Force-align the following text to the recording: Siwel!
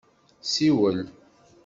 Siwel! 0.51 0.97